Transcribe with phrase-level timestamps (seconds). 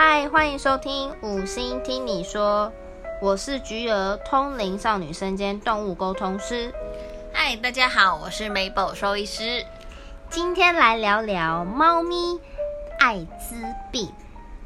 [0.00, 2.72] 嗨，欢迎收听五星听你说，
[3.20, 6.72] 我是菊儿，通灵少女身兼动物沟通师。
[7.32, 9.66] 嗨，大家好，我是 Mabel 兽医师。
[10.30, 12.38] 今天来聊聊猫咪
[13.00, 13.56] 艾滋
[13.90, 14.08] 病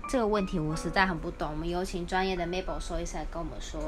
[0.06, 1.48] 这个问题，我实在很不懂。
[1.52, 3.80] 我们有请专业的 Mabel 兽医师来跟我们说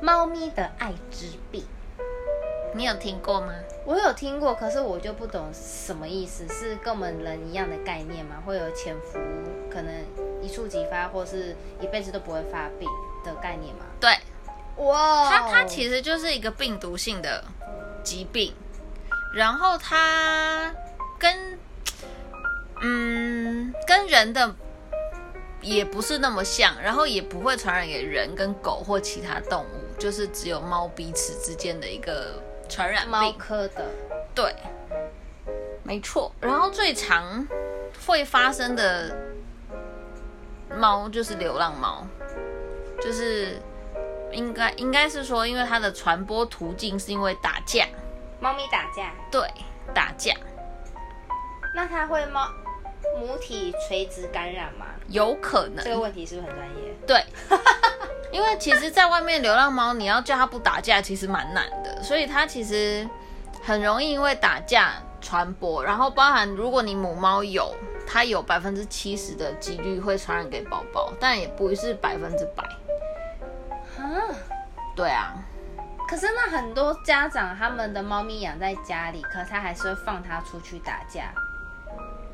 [0.00, 1.64] 猫咪的艾滋病。
[2.76, 3.54] 你有听过吗？
[3.86, 8.42] 我有听过，可是我就不懂什么意思，是跟我们人一样的概念吗？
[8.44, 9.18] 会有潜伏，
[9.70, 9.94] 可能
[10.42, 12.88] 一触即发，或是一辈子都不会发病
[13.24, 13.84] 的概念吗？
[14.00, 14.10] 对，
[14.84, 17.44] 哇，它它其实就是一个病毒性的
[18.02, 18.52] 疾病，
[19.36, 20.74] 然后它
[21.16, 21.58] 跟
[22.80, 24.52] 嗯跟人的
[25.60, 33.38] 也不是那么像，然后也不会传染给人跟狗或其他动物，就是只有猫彼此之间的一个传染猫病。
[33.38, 33.86] 科的，
[34.34, 34.54] 对，
[35.82, 36.32] 没错。
[36.40, 37.46] 然后最常
[38.06, 39.16] 会发生的
[40.76, 42.06] 猫就是流浪猫，
[43.00, 43.60] 就是
[44.32, 47.86] 应该应该是说，因为它的传播途径是因为打架，
[48.40, 49.48] 猫咪打架，对，
[49.94, 50.34] 打架
[51.74, 52.48] 那它会猫
[53.18, 54.86] 母体垂直感染吗？
[55.08, 56.94] 有可能这个，问题是不是很专业？
[57.06, 57.24] 对。
[58.34, 63.08] 因为其实，在外面流浪猫，你要叫它不打架，其实蛮难的，所以它其实
[63.62, 65.84] 很容易因为打架传播。
[65.84, 67.72] 然后，包含如果你母猫有，
[68.04, 72.64] 它有百分之七十的几率会传染给宝宝，但也不是百分之百。
[74.02, 74.34] 啊，
[74.96, 75.34] 对啊，
[76.08, 81.32] 可是那很多家长他们的猫咪养在家里，可他还是会放它出去打架，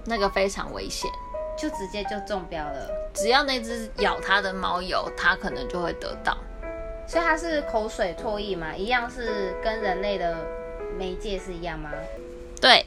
[0.06, 1.10] 那个非常危险。
[1.61, 2.91] 就直接就中标了。
[3.12, 6.36] 只要那只咬它的猫有，它可能就会得到。
[7.06, 10.36] 所以它是口水唾液嘛，一样是跟人类的
[10.97, 11.91] 媒介是一样吗？
[12.61, 12.86] 对，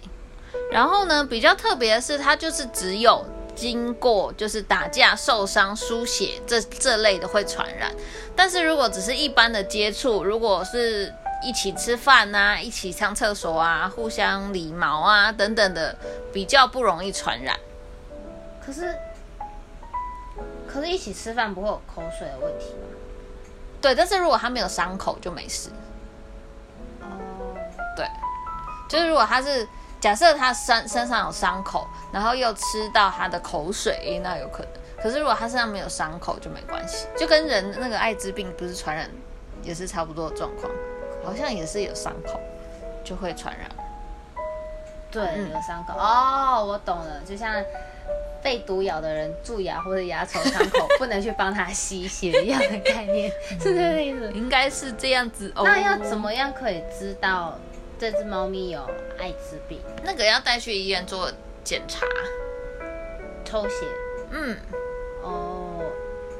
[0.72, 7.92] 然后呢，比较特别的是，它就是只有经过就是打架受伤、输血这这类的会传染，
[8.36, 11.14] 但是如果只是一般的接触，如果是
[11.44, 15.94] 一起吃饭啊、一起上厕所啊、互相理毛啊等等的，
[16.32, 17.60] 比较不容易传染。
[18.66, 18.96] 可是，
[20.68, 22.88] 可是一起吃饭不会有口水的问题吗？
[23.82, 25.70] 对，但是如果他没有伤口就没事。
[27.02, 27.06] 哦，
[27.96, 28.08] 对，
[28.88, 29.68] 就是如果他是
[30.00, 34.72] 假设他身身上有伤口，然后又吃到他的口水，那有可能。
[35.02, 39.10] 可是如果他身上没有伤口就没关系，就跟人那个艾滋病不是传染
[39.62, 40.72] 也是差不多的状况，
[41.26, 42.40] 好像也是有伤口
[43.04, 43.70] 就会传染。
[45.12, 45.94] 对，嗯有伤口。
[45.98, 47.54] 哦，我懂了，就像
[48.43, 53.31] 被毒咬的人蛀牙或者牙床伤口， 不能去帮他吸血一样的概念，
[53.61, 54.31] 是这个意思。
[54.33, 55.64] 应该是这样子哦。
[55.65, 56.17] 那要怎？
[56.17, 57.58] 么样可以知道
[57.99, 58.80] 这只猫咪有
[59.17, 59.80] 艾滋病？
[60.03, 61.32] 那个要带去医院做
[61.64, 62.05] 检查，
[63.45, 63.86] 抽血？
[64.32, 64.58] 嗯，
[65.21, 65.82] 哦，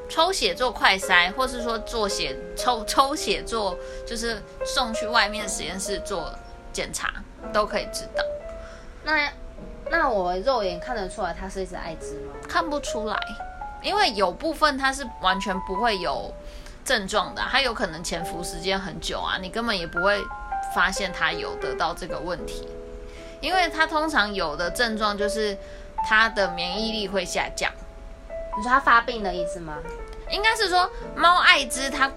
[0.08, 6.34] 抽血做快筛，或是说做血抽抽血做，就是送去外面实验室做
[6.72, 7.12] 检查，
[7.52, 8.24] 都可以知道。
[9.04, 9.30] 那
[9.96, 12.34] 那我肉眼看得出来它是一只艾滋吗？
[12.48, 13.18] 看不出来，
[13.80, 16.32] 因为有部分它是完全不会有
[16.84, 20.22] 症状的，它有可能潜伏时间很久啊，你根本也不会
[20.74, 22.68] 发现它有得到这个问题，
[23.40, 25.56] 因为它通常有的症状就是
[26.06, 27.70] 它的免疫力会下降，
[28.56, 29.78] 你说它发病的意思吗？
[30.28, 32.10] 应该是说猫艾滋它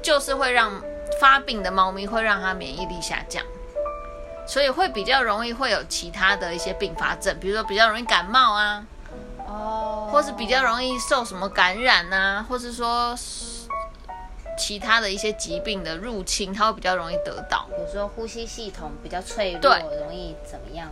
[0.00, 0.80] 就是会让
[1.20, 3.44] 发病的猫咪会让它免疫力下降。
[4.48, 8.82] 所以会比较容易会有其他的一些并发症，比如说比较容易感冒啊，
[9.46, 13.14] 哦，或是比较容易受什么感染啊，或是说
[14.56, 17.66] 其他的一些疾病的入侵，它会比较容易得到。
[17.68, 20.88] 比如说呼吸系统比较脆弱，对容易怎么样？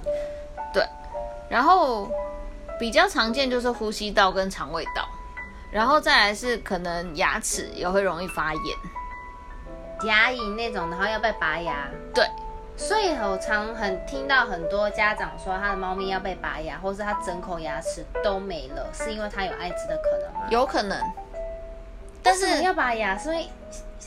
[0.74, 0.86] 对
[1.48, 2.10] 然后
[2.78, 5.08] 比较常见就是呼吸道跟肠胃道，
[5.72, 8.62] 然后再来是可能牙齿也会容易发炎。
[10.04, 11.88] 牙龈那种，然后要被拔牙。
[12.14, 12.28] 对，
[12.76, 20.46] 所以我常很听到很多家长说，他的猫咪要被拔牙，或是他整口牙齿都没了，是因为它有艾滋的可能吗？
[20.50, 21.00] 有可能，
[22.22, 23.16] 但是要拔牙？
[23.16, 23.48] 是因为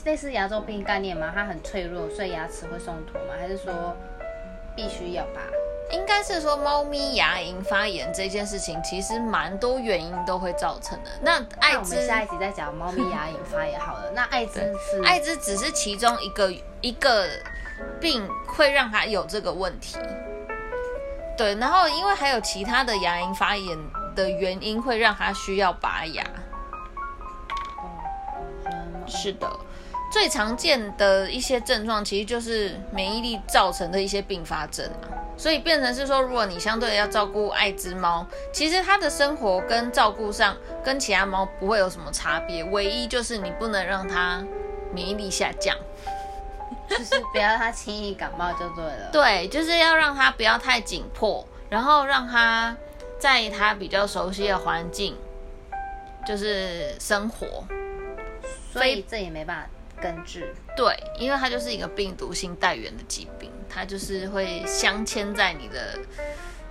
[0.04, 1.32] 类似牙周病概念吗？
[1.34, 3.34] 它很脆弱，所以牙齿会松脱吗？
[3.38, 3.96] 还是说
[4.76, 5.40] 必须要拔？
[5.90, 11.10] 应该是说猫咪牙龈发炎这件事情，其实蛮多原因都会造成的。
[11.20, 14.12] 那艾滋下一集再讲猫咪牙龈发炎好了。
[14.14, 17.26] 那艾滋是艾滋只是其中一个一个
[18.00, 19.96] 病会让他有这个问题。
[21.36, 23.78] 对，然后因为还有其他的牙龈发炎
[24.14, 26.24] 的原因，会让他需要拔牙。
[28.66, 29.50] 嗯是的，
[30.12, 44.44] 最常见的一些症状其实就是免疫力造成的一些并发症啊，所以变成是说，如果你相对要照顾爱之猫，其实它的生活跟照顾上跟其他猫不会有什么差别，唯一就是你不能让它
[44.92, 45.74] 免疫力下降。
[46.88, 49.10] 就是不要他轻易感冒就对了。
[49.12, 52.76] 对，就是要让他不要太紧迫，然后让他
[53.18, 55.16] 在他比较熟悉的环境，
[56.26, 57.64] 就是生活。
[58.72, 60.54] 所以这也没办法根治。
[60.76, 65.98] 对，因为它就是一个病毒性带源的疾病，它就是会镶嵌在你的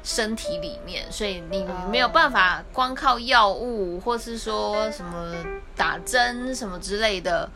[0.02, 5.36] 身体里面，所以你没有办法光靠药物或是说什么
[5.76, 7.50] 打针什么之类的。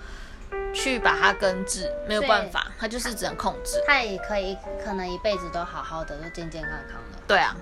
[0.73, 3.81] 去把它根治，没有办法，它就是只能控制。
[3.85, 7.19] 它也可以，可能一辈子都好好的，都健健康康的。
[7.27, 7.55] 对啊，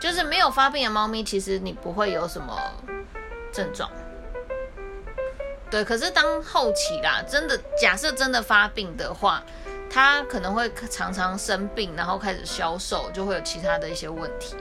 [0.00, 2.58] 就是没有发病的猫咪，其实你不会有什么
[3.52, 3.90] 症状。
[5.70, 9.42] 对，可是当后期啦，真的假设真的发病的话，
[9.90, 14.56] 它可能会常常生病，然后开始消瘦，就会有其他的一些问题，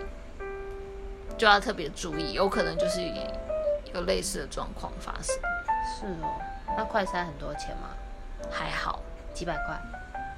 [1.38, 3.02] 就要特别注意，有可能就是
[3.94, 5.36] 有类似的状况发生。
[6.00, 6.34] 是哦。
[6.78, 7.90] 那快筛很多钱吗？
[8.52, 9.00] 还好，
[9.34, 9.80] 几百块，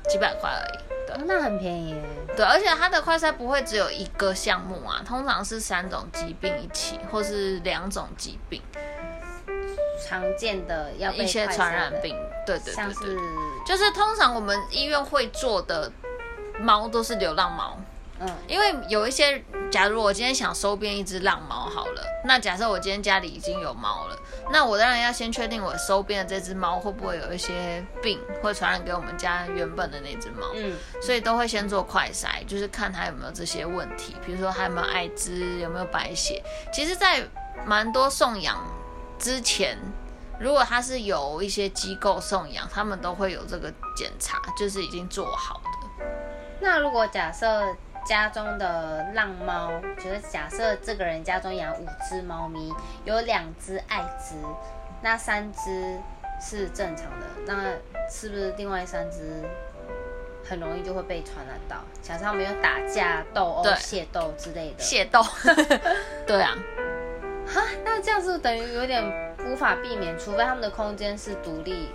[0.09, 0.79] 几百块而已。
[1.07, 1.95] 对，那很便宜。
[2.35, 8.61] 对，而且它的快筛不会只有一个项目啊，通常是三种疾病一起，或是两种疾病。
[10.07, 12.15] 常见的要一些传染病，
[12.45, 13.17] 对对对对，
[13.65, 15.91] 就是通常我们医院会做的
[16.59, 17.77] 猫都是流浪猫。
[18.19, 24.17] 嗯，因为有一些，假如我今天想收编一只浪猫好了，那假设我今天家里已经有猫了，
[24.51, 36.41] 那我当然要先确定我收编的这只猫会不会有一些病会传染给我们家原本的那只猫，嗯，所以都会先做快筛，就是看它有没有这些问题，比如说它有没有艾滋，有没有白血。
[36.71, 37.27] 其实，在
[37.65, 38.57] 蛮多送养
[39.17, 39.77] 之前，
[40.39, 46.05] 如果它是有一些机构送养，他们都会有这个检查，就是已经做好的。
[46.59, 47.75] 那如果假设。
[48.05, 52.71] 家中的浪猫，就是假设这个人家中养五只猫咪，
[53.03, 54.35] 有两只爱滋，
[55.01, 55.99] 那三只
[56.39, 57.73] 是正常的，那
[58.09, 59.43] 是不是另外三只
[60.47, 61.77] 很容易就会被传染到？
[62.03, 65.23] 假设他们有打架、斗殴、械斗之类的，械斗，
[66.27, 66.55] 对啊，
[67.47, 69.03] 哈，那这样是等于有点
[69.47, 71.89] 无法避免，除非他们的空间是独立，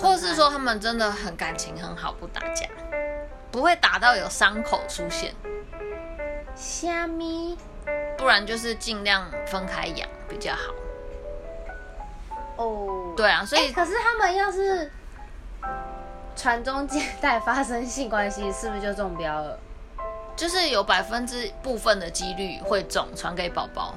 [0.00, 2.68] 或是说他们真的很感情很好，不打架，
[3.50, 5.34] 不会打到有伤口出现。
[6.56, 7.56] 虾米，
[8.16, 10.72] 不然就是尽量分开养比较好。
[12.56, 14.90] 哦，对啊，所以可是他们要是
[16.34, 19.58] 传宗接代发生性关系，是不是就中标了？
[20.34, 23.94] 就是有百分之部分的几率会中，传给宝宝。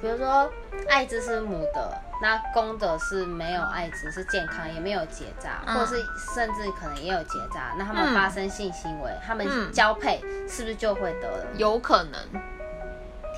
[0.00, 0.48] 比如说，
[0.88, 2.02] 艾滋是母的。
[2.20, 5.96] 那公的是没有艾滋，是健康，也没有结扎，或是
[6.34, 7.74] 甚至可能也有结扎。
[7.78, 11.46] 那他们发生性行为，他们交配是不是就会得了？
[11.56, 12.20] 有可能。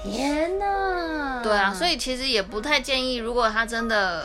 [0.01, 1.41] 天哪！
[1.43, 4.25] 对啊，所以其实也不太建议，如果他真的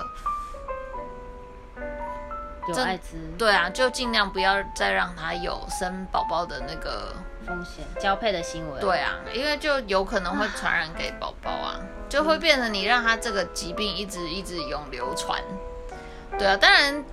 [2.68, 7.13] 有艾滋，对啊，就尽量不要再让他有生宝宝的那个
[7.45, 8.80] 风险，交配的行为。
[8.80, 11.80] 对啊，因为就有可能会传染给宝宝啊。
[12.10, 15.42] 就会变成你让他这个疾病一直一直永流传，
[16.38, 17.04] 对啊，当然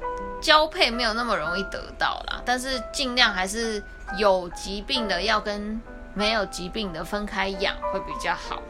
[0.42, 3.82] 交配没有那么容易得到啦，但是尽量还是
[4.18, 5.80] 有疾病的要跟
[6.12, 8.60] 没有疾病的分开养会比较好。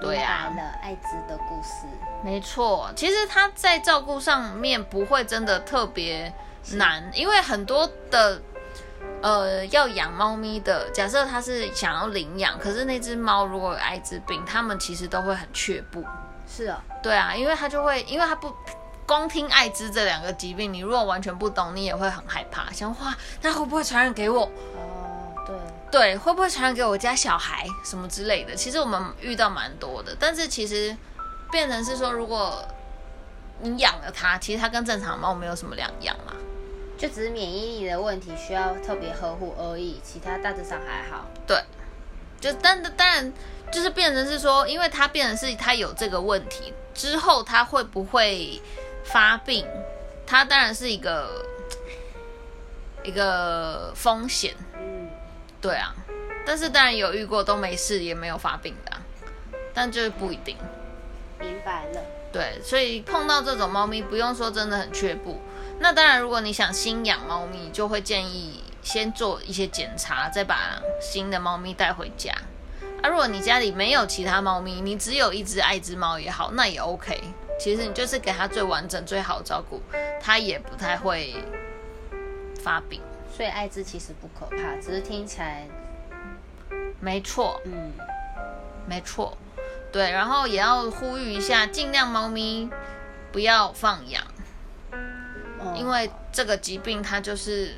[0.00, 1.86] 对啊，了艾滋的故事，
[2.22, 6.32] 没错，其实他在照顾上面不会真的特别
[6.72, 8.40] 难，因为很多的。
[9.22, 16.04] 呃，要养猫咪的，假设他是想要领养，可是那只猫如果有艾滋病，他们其实都会很却步。
[16.46, 18.54] 是啊，对啊，因为他就会，因为他不
[19.06, 24.44] 光听艾滋这两个疾病，你如果完全不懂，你也会很害怕，想哇，那会不会传染给我？
[24.44, 25.05] 哦，
[25.90, 28.54] 对，对，会不会传染给我家小孩什么之类的？
[28.54, 30.96] 其实我们遇到蛮多的，但是其实
[31.50, 32.66] 变成是说，如果
[33.60, 36.32] 你养了它，其实它跟正常猫没有什么两样嘛。
[36.98, 41.26] 就只是免疫力的问题，需要特别呵护而已，其他大致上还好。
[41.46, 41.62] 对，
[42.40, 43.30] 就但当然
[43.70, 48.62] 就是变成是说，因为它变成是它有这个问题之后，它会不会
[49.04, 49.66] 发病？
[50.26, 51.44] 它当然是一个
[53.04, 54.54] 一个风险。
[54.74, 55.08] 嗯，
[55.66, 55.92] 对啊。
[56.44, 58.92] 但是当然有遇过都没事，也没有发病的，
[59.74, 60.56] 但就是不一定。
[61.40, 62.00] 明白了。
[62.32, 65.40] 对，所以碰到这种猫咪，不用说真的很却步。
[65.80, 72.32] 那当然，如果你想新养猫咪，就会建议先做一些检查，再把新的猫咪带回家。
[73.02, 77.20] 啊，如果你家里没有其他猫咪，你只有一只爱之猫也好，那也 OK。
[77.58, 79.82] 其实你就是给它最完整、最好照顾，
[80.22, 81.34] 它也不太会
[82.62, 83.00] 发病。
[83.36, 85.66] 所以艾滋其实不可怕，只是听起来，
[87.00, 87.92] 没错，嗯，
[88.86, 89.36] 没错，
[89.92, 92.70] 对，然后也要呼吁一下，尽量猫咪
[93.32, 94.24] 不要放养，
[95.60, 95.74] 哦。
[95.76, 97.74] 因为这个疾病它就是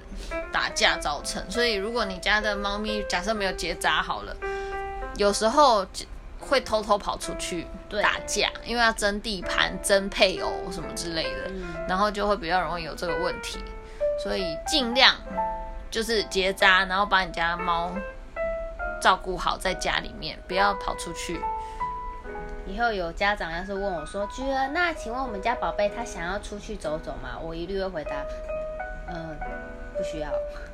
[0.52, 4.36] 打架造成，所以如果你家的猫咪假设没有结扎好了，
[5.16, 5.84] 有时候
[6.38, 7.66] 会偷偷跑出去
[8.00, 11.64] 打架，因为要争地盘、争配偶什么之类的，嗯。
[11.88, 13.58] 然后就会比较容易有这个问题，
[14.22, 15.16] 所以尽量
[15.90, 17.92] 就是结扎，然后把你家猫
[19.00, 21.40] 照顾好在家里面，不要跑出去。
[22.66, 28.10] 以后有家长要是问我说：“菊儿，那请问我们家宝贝他想要出去走走吗？”我一律会回答
[29.08, 29.34] ：“嗯、
[29.96, 30.28] 不需要。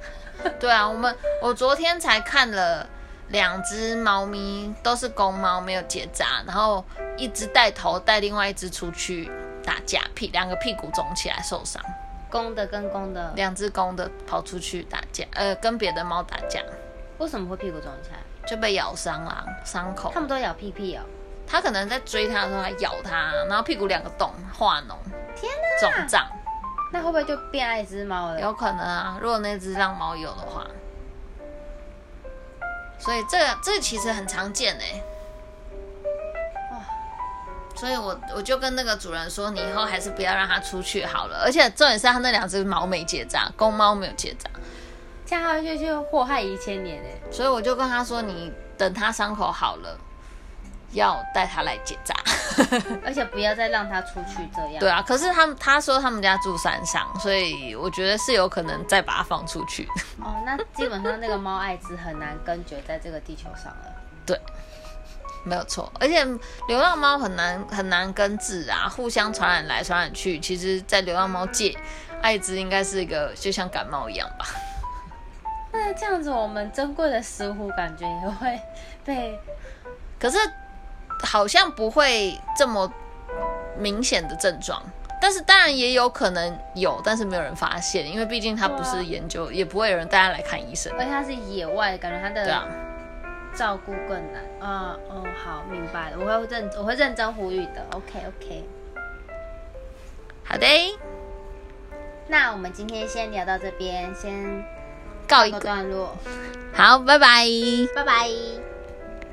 [0.59, 2.85] 对啊，我们我昨天才看了
[3.29, 6.85] 两只猫咪，都是公猫，没有结扎，然后
[7.17, 9.31] 一只带头带另外一只出去
[9.65, 11.81] 打架，屁两个屁股肿起来受伤，
[12.35, 16.61] 公的跟公的，两只公的跑出去打架，呃，跟别的猫打架
[17.19, 18.19] 为什么会屁股肿起来？
[18.45, 20.19] 就被咬伤了，伤口他。
[20.19, 21.03] 们都咬屁屁哦。
[21.47, 24.97] 他可能在追它的时候还咬它，然后屁股两个洞化脓
[25.37, 26.27] 天肿胀，
[26.93, 28.41] 那会不会就变爱一只猫了？
[28.41, 30.67] 有可能啊，如果那只让猫有的话。
[32.99, 35.14] 所以这个这个其实很常见哎、哇
[37.75, 41.43] 所以我我就跟那个主人说，你以后还是不要让它出去好了。
[41.45, 44.49] 而且重点是它那两只猫没结扎，公猫没有结扎，
[45.27, 47.31] 这样下去就祸害一千年哎。
[47.31, 49.99] 所以我就跟他说，你等它伤口好了，
[50.93, 52.15] 要带它来结扎。
[53.05, 54.79] 而且不要再让它出去这样。
[54.79, 59.89] 对啊，可是他们他说他们家住山上，所以我觉得是有可能再把它放出去。
[60.21, 63.93] 哦，那基本上那个猫艾滋很难根绝在这个地球上了。
[64.25, 64.41] 对，
[65.45, 65.93] 没有错。
[66.01, 66.25] 而且
[66.69, 70.39] 流浪猫很难很难根治啊，互相传染来传染去。
[70.41, 71.77] 其实，在流浪猫界，
[72.21, 74.47] 艾滋应该是一个就像感冒一样吧。
[75.73, 78.61] 那这样子，我们珍贵的石斛感觉也会
[79.05, 79.39] 被
[80.19, 80.39] 可是
[81.23, 82.93] 好像不会这么
[83.77, 84.83] 明显的症状。
[85.21, 90.93] 但是当然也有可能有，但是没有人发现，因为毕竟它不是研究，也不会有人带它来看医生。
[90.99, 92.69] 而且它是野外，感觉它对啊的，
[93.57, 94.45] 照顾更难。
[94.61, 97.87] 啊、哦，好，明白了，我会认我会认真呼吁的。
[97.93, 98.65] OK OK，
[100.45, 100.67] 好的，
[102.29, 104.65] 那我们今天先聊到这边，先
[105.29, 106.17] 告一个，段落，
[106.73, 107.47] 好，拜拜。
[107.95, 108.74] 拜拜。